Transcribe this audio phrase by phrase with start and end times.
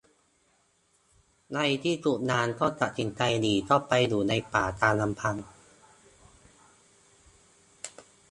[1.53, 5.35] ในที่สุดนางก็ตัดสินใจหนีเข้าไปอยู่ในป่าตามลำพัง